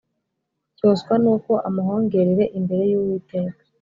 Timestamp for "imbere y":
2.59-2.95